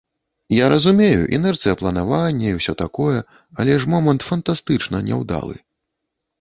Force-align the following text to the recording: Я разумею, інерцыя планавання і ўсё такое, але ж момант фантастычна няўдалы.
Я 0.59 0.65
разумею, 0.73 1.27
інерцыя 1.37 1.75
планавання 1.81 2.47
і 2.53 2.55
ўсё 2.61 2.75
такое, 2.83 3.19
але 3.61 3.79
ж 3.83 3.95
момант 3.95 4.21
фантастычна 4.33 5.07
няўдалы. 5.11 5.55